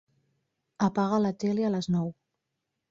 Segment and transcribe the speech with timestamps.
[0.87, 2.13] Apaga la tele a les nou.